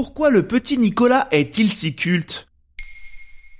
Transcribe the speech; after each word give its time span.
Pourquoi 0.00 0.30
le 0.30 0.46
petit 0.46 0.78
Nicolas 0.78 1.26
est-il 1.32 1.68
si 1.68 1.96
culte? 1.96 2.46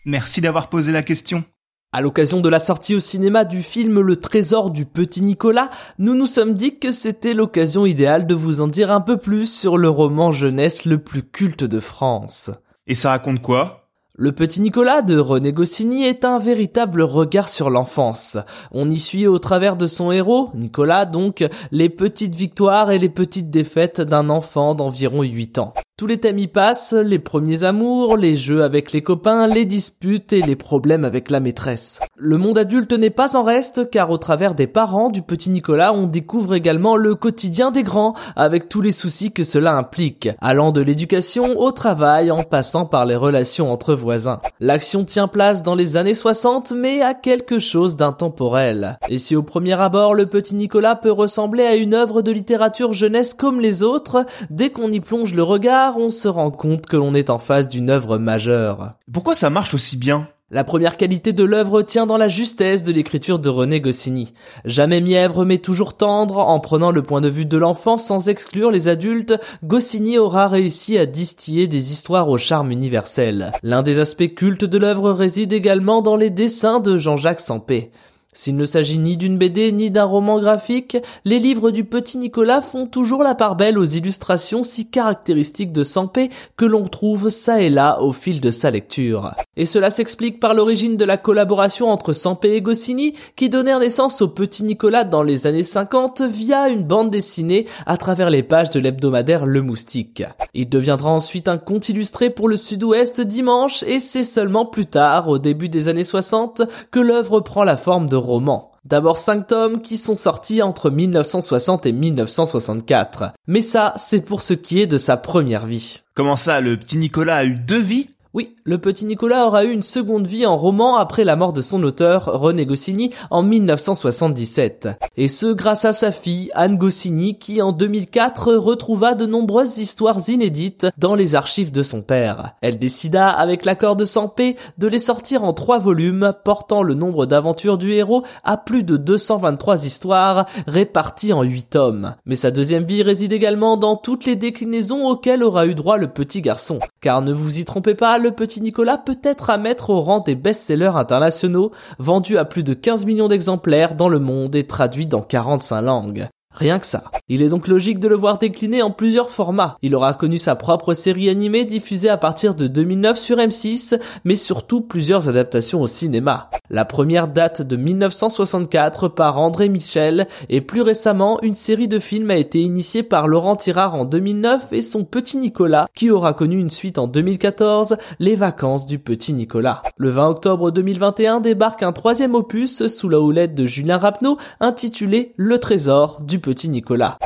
Merci 0.07 0.41
d'avoir 0.41 0.69
posé 0.69 0.93
la 0.93 1.03
question. 1.03 1.43
À 1.91 2.01
l'occasion 2.01 2.41
de 2.41 2.49
la 2.49 2.61
sortie 2.61 2.95
au 2.95 3.01
cinéma 3.01 3.45
du 3.45 3.61
film 3.61 3.99
Le 4.01 4.15
Trésor 4.15 4.71
du 4.71 4.87
Petit 4.87 5.21
Nicolas, 5.21 5.69
nous 5.99 6.15
nous 6.15 6.27
sommes 6.27 6.55
dit 6.55 6.79
que 6.79 6.93
c'était 6.93 7.35
l'occasion 7.35 7.87
idéale 7.87 8.25
de 8.25 8.37
vous 8.37 8.61
en 8.61 8.69
dire 8.69 8.93
un 8.93 9.01
peu 9.01 9.17
plus 9.17 9.53
sur 9.53 9.77
le 9.77 9.89
roman 9.89 10.31
jeunesse 10.31 10.85
le 10.85 10.99
plus 10.99 11.25
culte 11.25 11.65
de 11.65 11.81
France. 11.81 12.53
Et 12.87 12.95
ça 12.95 13.11
raconte 13.11 13.43
quoi? 13.43 13.89
Le 14.15 14.31
petit 14.31 14.61
Nicolas 14.61 15.03
de 15.03 15.19
René 15.19 15.53
Goscinny 15.53 16.05
est 16.05 16.25
un 16.25 16.39
véritable 16.39 17.03
regard 17.03 17.49
sur 17.49 17.69
l'enfance. 17.69 18.39
On 18.71 18.89
y 18.89 19.01
suit 19.01 19.27
au 19.27 19.41
travers 19.41 19.75
de 19.75 19.89
son 19.89 20.13
héros, 20.13 20.51
Nicolas 20.55 21.05
donc, 21.05 21.45
les 21.73 21.89
petites 21.89 22.37
victoires 22.37 22.93
et 22.93 23.01
les 23.01 23.09
petites 23.09 23.51
défaites 23.51 24.01
d'un 24.01 24.31
enfant 24.31 24.77
d'environ 24.77 25.25
8 25.25 25.59
ans. 25.59 25.75
Tous 25.99 26.07
les 26.07 26.19
thèmes 26.19 26.39
y 26.39 26.47
passent, 26.47 26.93
les 26.93 27.19
premiers 27.19 27.65
amours, 27.65 28.17
les 28.17 28.37
jeux 28.37 28.63
avec 28.63 28.93
les 28.93 29.03
copains, 29.03 29.49
les 29.49 29.65
disputes 29.65 30.33
et 30.33 30.43
les 30.43 30.55
problèmes 30.55 31.05
avec 31.05 31.29
la 31.29 31.41
maîtresse. 31.41 31.99
Le 32.15 32.39
monde 32.39 32.57
adulte 32.57 32.93
n'est 32.93 33.11
pas 33.11 33.37
en 33.37 33.43
reste 33.43 33.91
car 33.91 34.09
au 34.11 34.17
travers 34.17 34.55
des 34.55 34.69
parents 34.69 35.11
du 35.11 35.23
petit 35.23 35.51
Nicolas, 35.51 35.93
on 35.93 36.07
découvre 36.07 36.55
également 36.55 36.97
le 36.97 37.17
quotidien 37.17 37.73
des 37.73 37.83
grands 37.83 38.15
avec 38.37 38.69
tous 38.69 38.81
les 38.81 38.93
soucis 38.93 39.33
que 39.33 39.43
cela 39.43 39.75
implique, 39.75 40.29
allant 40.41 40.71
de 40.71 40.81
l'éducation 40.81 41.59
au 41.59 41.73
travail 41.73 42.31
en 42.31 42.45
passant 42.45 42.87
par 42.87 43.05
les 43.05 43.17
relations 43.17 43.73
entre 43.73 43.95
voisins. 43.95 44.41
L'action 44.61 45.05
tient 45.05 45.27
place 45.27 45.65
dans 45.65 45.75
les 45.75 45.97
années 45.97 46.15
60 46.15 46.71
mais 46.77 47.03
a 47.03 47.13
quelque 47.13 47.59
chose 47.59 47.97
d'intemporel. 47.97 49.01
Et 49.09 49.19
si 49.19 49.35
au 49.35 49.43
premier 49.43 49.81
abord 49.81 50.15
le 50.15 50.27
petit 50.27 50.55
Nicolas 50.55 50.95
peut 50.95 51.11
ressembler 51.11 51.65
à 51.65 51.75
une 51.75 51.95
œuvre 51.95 52.23
de 52.23 52.31
littérature 52.31 52.93
jeunesse 52.93 53.35
comme 53.35 53.61
les 53.61 53.83
autres, 53.83 54.25
dès 54.49 54.71
qu'on 54.71 54.93
y 54.93 55.01
plonge 55.01 55.35
le 55.35 55.43
regard, 55.43 55.88
on 55.97 56.11
se 56.11 56.29
rend 56.29 56.51
compte 56.51 56.87
que 56.87 56.97
l'on 56.97 57.15
est 57.15 57.31
en 57.31 57.39
face 57.39 57.69
d'une 57.69 57.91
œuvre 57.91 58.19
majeure. 58.19 58.95
Pourquoi 59.13 59.35
ça 59.35 59.51
marche 59.51 59.75
aussi 59.75 59.97
bien? 59.97 60.29
La 60.51 60.65
première 60.65 60.97
qualité 60.97 61.35
de 61.35 61.45
l'œuvre 61.45 61.83
tient 61.83 62.07
dans 62.07 62.17
la 62.17 62.29
justesse 62.29 62.83
de 62.83 62.91
l'écriture 62.91 63.39
de 63.39 63.51
René 63.51 63.83
Goscinny. 63.83 64.33
Jamais 64.65 65.03
mièvre 65.03 65.45
mais 65.45 65.59
toujours 65.59 65.95
tendre, 65.95 66.39
en 66.39 66.59
prenant 66.59 66.91
le 66.91 67.03
point 67.03 67.21
de 67.21 67.29
vue 67.29 67.45
de 67.45 67.59
l'enfant 67.59 67.99
sans 67.99 68.31
exclure 68.31 68.71
les 68.71 68.89
adultes, 68.89 69.35
Goscinny 69.63 70.17
aura 70.17 70.49
réussi 70.49 70.97
à 70.97 71.05
distiller 71.05 71.67
des 71.67 71.93
histoires 71.93 72.31
au 72.31 72.39
charme 72.39 72.71
universel. 72.71 73.53
L'un 73.63 73.83
des 73.83 73.99
aspects 73.99 74.35
cultes 74.35 74.65
de 74.65 74.79
l'œuvre 74.79 75.11
réside 75.11 75.53
également 75.53 76.01
dans 76.01 76.17
les 76.17 76.31
dessins 76.31 76.81
de 76.81 76.97
Jean-Jacques 76.97 77.41
Sampé. 77.41 77.91
S'il 78.39 78.55
ne 78.55 78.67
s'agit 78.67 79.01
ni 79.01 79.17
d'une 79.17 79.37
BD 79.37 79.73
ni 79.73 79.91
d'un 79.91 80.05
roman 80.05 80.39
graphique, 80.39 80.97
les 81.25 81.41
livres 81.41 81.73
du 81.73 81.83
petit 81.83 82.19
Nicolas 82.19 82.61
font 82.61 82.87
toujours 82.87 83.25
la 83.25 83.35
part 83.35 83.57
belle 83.57 83.77
aux 83.77 83.85
illustrations 83.85 84.63
si 84.63 84.89
caractéristiques 84.89 85.73
de 85.73 85.83
Sampé 85.83 86.31
que 86.57 86.65
l'on 86.65 86.87
trouve 86.87 87.31
ça 87.31 87.61
et 87.61 87.69
là 87.69 88.01
au 88.01 88.13
fil 88.13 88.41
de 88.41 88.53
sa 88.53 88.71
lecture. 88.71 89.35
Et 89.57 89.67
cela 89.67 89.91
s'explique 89.91 90.39
par 90.39 90.55
l'origine 90.55 90.97
de 90.97 91.05
la 91.05 91.17
collaboration 91.17 91.91
entre 91.91 92.13
Sampé 92.13 92.53
et 92.53 92.63
Goscinny 92.63 93.15
qui 93.35 93.49
donnèrent 93.49 93.81
naissance 93.81 94.23
au 94.23 94.29
petit 94.29 94.63
Nicolas 94.63 95.03
dans 95.03 95.25
les 95.25 95.49
années 95.49 95.65
50 95.65 96.23
via 96.23 96.69
une 96.69 96.85
bande 96.85 97.11
dessinée 97.11 97.67
à 97.87 97.97
travers 97.97 98.31
les 98.31 98.45
pages 98.45 98.71
de 98.71 98.79
l'hebdomadaire 98.79 99.47
Le 99.47 99.63
Moustique. 99.63 100.23
Il 100.55 100.69
deviendra 100.69 101.11
ensuite 101.11 101.49
un 101.49 101.59
conte 101.59 101.89
illustré 101.89 102.31
pour 102.31 102.49
le 102.49 102.57
Sud-Ouest 102.57 103.21
dimanche 103.21 103.83
et 103.83 103.99
c'est 103.99 104.23
seulement 104.23 104.65
plus 104.65 104.87
tard, 104.87 105.27
au 105.27 105.39
début 105.39 105.69
des 105.69 105.89
années 105.89 106.05
60, 106.05 106.63
que 106.93 107.01
l'œuvre 107.01 107.41
prend 107.41 107.65
la 107.65 107.77
forme 107.77 108.09
de 108.09 108.28
romans. 108.29 108.73
D'abord 108.85 109.19
cinq 109.19 109.49
tomes 109.49 109.83
qui 109.83 109.97
sont 109.97 110.15
sortis 110.15 110.63
entre 110.63 110.91
1960 110.91 111.87
et 111.87 111.93
1964. 111.93 113.33
Mais 113.47 113.61
ça, 113.61 113.93
c'est 113.97 114.21
pour 114.21 114.43
ce 114.43 114.55
qui 114.55 114.81
est 114.81 114.87
de 114.87 114.99
sa 114.99 115.17
première 115.17 115.67
vie. 115.67 116.05
Comment 116.15 116.37
ça, 116.37 116.61
le 116.61 116.77
petit 116.79 116.97
Nicolas 116.97 117.37
a 117.37 117.45
eu 117.45 117.57
deux 117.57 117.83
vies? 117.83 118.11
Oui, 118.39 118.55
le 118.63 118.79
petit 118.79 119.05
Nicolas 119.05 119.49
aura 119.49 119.65
eu 119.65 119.73
une 119.73 119.83
seconde 119.83 120.29
vie 120.29 120.47
en 120.47 120.57
roman 120.57 120.97
après 120.97 121.25
la 121.25 121.35
mort 121.35 121.53
de 121.53 121.61
son 121.61 121.83
auteur, 121.83 122.27
René 122.27 122.67
Goscinny, 122.67 123.11
en 123.33 123.43
1977. 123.43 124.91
Et 125.17 125.27
ce 125.27 125.47
grâce 125.47 125.85
à 125.85 125.93
sa 125.93 126.13
fille, 126.13 126.49
Anne 126.55 126.77
Goscinny, 126.77 127.37
qui 127.37 127.61
en 127.61 127.73
2004 127.73 128.55
retrouva 128.55 129.15
de 129.15 129.27
nombreuses 129.27 129.79
histoires 129.79 130.21
inédites 130.29 130.87
dans 130.99 131.17
les 131.17 131.35
archives 131.35 131.73
de 131.73 131.83
son 131.83 132.01
père. 132.01 132.55
Elle 132.61 132.79
décida, 132.79 133.29
avec 133.29 133.65
l'accord 133.65 133.97
de 133.97 134.05
Sampé, 134.05 134.55
de 134.79 134.87
les 134.87 135.01
sortir 135.01 135.43
en 135.43 135.53
trois 135.53 135.81
volumes, 135.81 136.33
portant 136.45 136.85
le 136.85 136.95
nombre 136.95 137.27
d'aventures 137.27 137.77
du 137.77 137.91
héros 137.95 138.23
à 138.45 138.57
plus 138.57 138.85
de 138.85 138.97
223 138.97 139.85
histoires, 139.85 140.47
réparties 140.69 141.33
en 141.33 141.43
huit 141.43 141.71
tomes. 141.71 142.15
Mais 142.25 142.37
sa 142.37 142.53
deuxième 142.53 142.85
vie 142.85 143.03
réside 143.03 143.33
également 143.33 143.77
dans 143.77 143.97
toutes 143.97 144.27
les 144.27 144.37
déclinaisons 144.37 145.09
auxquelles 145.09 145.43
aura 145.43 145.67
eu 145.67 145.75
droit 145.75 145.97
le 145.97 146.07
petit 146.07 146.41
garçon. 146.41 146.79
Car 147.01 147.21
ne 147.21 147.33
vous 147.33 147.59
y 147.59 147.65
trompez 147.65 147.97
pas, 147.97 148.17
le 148.29 148.35
petit 148.35 148.61
Nicolas 148.61 148.99
peut 148.99 149.19
être 149.23 149.51
à 149.51 149.59
mettre 149.59 149.91
au 149.91 150.01
rang 150.01 150.21
des 150.21 150.35
best-sellers 150.35 150.97
internationaux, 150.97 151.73
vendus 151.99 152.39
à 152.39 152.45
plus 152.45 152.63
de 152.63 152.75
15 152.75 153.07
millions 153.07 153.29
d'exemplaires 153.29 153.95
dans 153.95 154.09
le 154.09 154.19
monde 154.19 154.55
et 154.55 154.67
traduits 154.67 155.07
dans 155.07 155.23
45 155.23 155.81
langues. 155.81 156.29
Rien 156.59 156.81
que 156.81 156.87
ça. 156.87 157.05
Il 157.29 157.41
est 157.41 157.51
donc 157.51 157.69
logique 157.69 158.01
de 158.01 158.09
le 158.09 158.17
voir 158.17 158.39
décliner 158.39 158.83
en 158.83 158.91
plusieurs 158.91 159.31
formats. 159.31 159.77
Il 159.81 159.95
aura 159.95 160.13
connu 160.15 160.39
sa 160.39 160.57
propre 160.57 160.93
série 160.93 161.31
animée 161.31 161.65
diffusée 161.65 162.09
à 162.09 162.17
partir 162.17 162.57
de 162.57 162.67
2009 162.67 163.17
sur 163.17 163.37
M6, 163.37 163.97
mais 164.25 164.35
surtout 164.35 164.81
plusieurs 164.81 165.29
adaptations 165.29 165.81
au 165.81 165.87
cinéma. 165.87 166.51
La 166.69 166.85
première 166.85 167.29
date 167.29 167.63
de 167.63 167.77
1964 167.77 169.07
par 169.07 169.39
André 169.39 169.69
Michel 169.69 170.27
et 170.49 170.61
plus 170.61 170.83
récemment 170.83 171.41
une 171.43 171.55
série 171.55 171.87
de 171.87 172.01
films 172.01 172.33
a 172.33 172.37
été 172.37 172.61
initiée 172.61 173.05
par 173.05 173.29
Laurent 173.29 173.55
Tirard 173.55 173.95
en 173.95 174.05
2009 174.05 174.73
et 174.73 174.83
son 174.83 175.05
petit 175.05 175.37
Nicolas 175.37 175.87
qui 175.95 176.11
aura 176.11 176.33
connu 176.33 176.59
une 176.59 176.71
suite 176.71 176.99
en 176.99 177.07
2014, 177.07 177.99
Les 178.19 178.35
vacances 178.35 178.85
du 178.85 178.99
petit 178.99 179.33
Nicolas. 179.33 179.85
Le 179.97 180.11
20 180.11 180.29
octobre 180.29 180.73
2021 180.73 181.39
débarque 181.39 181.85
un 181.85 181.93
troisième 181.93 182.35
opus 182.35 182.89
sous 182.89 183.09
la 183.09 183.21
houlette 183.21 183.55
de 183.55 183.65
Julien 183.65 183.99
Rapneau 183.99 184.39
intitulé 184.59 185.35
Le 185.37 185.61
trésor 185.61 186.21
du 186.21 186.41
petit 186.41 186.48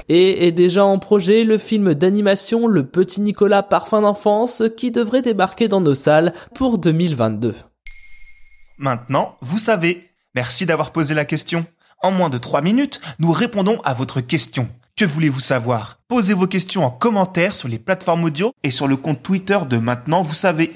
Et 0.09 0.47
est 0.47 0.53
déjà 0.53 0.85
en 0.85 0.99
projet 0.99 1.45
le 1.45 1.59
film 1.59 1.95
d'animation 1.95 2.67
Le 2.67 2.87
Petit 2.87 3.21
Nicolas 3.21 3.63
Parfum 3.63 4.03
d'enfance 4.03 4.63
qui 4.77 4.91
devrait 4.91 5.23
débarquer 5.23 5.69
dans 5.69 5.81
nos 5.81 5.95
salles 5.95 6.33
pour 6.55 6.79
2022. 6.79 7.55
Maintenant, 8.79 9.37
vous 9.41 9.59
savez. 9.59 10.11
Merci 10.35 10.67
d'avoir 10.67 10.93
posé 10.93 11.15
la 11.15 11.25
question. 11.25 11.67
En 12.03 12.11
moins 12.11 12.31
de 12.31 12.39
3 12.39 12.63
minutes, 12.63 13.01
nous 13.19 13.33
répondons 13.33 13.81
à 13.85 13.95
votre 13.95 14.21
question. 14.21 14.69
Que 14.97 15.05
voulez-vous 15.05 15.41
savoir? 15.41 16.01
Posez 16.09 16.35
vos 16.35 16.47
questions 16.47 16.85
en 16.85 16.91
commentaire 16.91 17.55
sur 17.55 17.69
les 17.69 17.79
plateformes 17.79 18.25
audio 18.25 18.53
et 18.63 18.71
sur 18.71 18.89
le 18.89 18.97
compte 18.97 19.23
Twitter 19.23 19.59
de 19.69 19.77
Maintenant, 19.77 20.23
vous 20.23 20.35
savez. 20.35 20.73